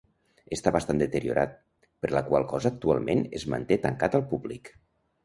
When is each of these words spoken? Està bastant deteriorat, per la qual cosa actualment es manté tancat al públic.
Està 0.55 0.71
bastant 0.77 1.01
deteriorat, 1.01 1.53
per 2.05 2.11
la 2.15 2.23
qual 2.29 2.45
cosa 2.53 2.71
actualment 2.71 3.21
es 3.41 3.47
manté 3.55 3.79
tancat 3.85 4.19
al 4.21 4.25
públic. 4.33 4.73